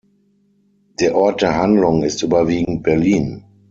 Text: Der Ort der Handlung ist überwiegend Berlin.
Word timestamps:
Der 0.99 1.15
Ort 1.15 1.43
der 1.43 1.53
Handlung 1.59 2.01
ist 2.01 2.23
überwiegend 2.23 2.81
Berlin. 2.81 3.43